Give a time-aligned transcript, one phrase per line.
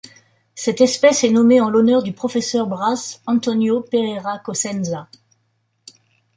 [0.55, 5.07] Cette espèce est nommée en l'honneur du professeur Braz Antônio Pereira Cosenza.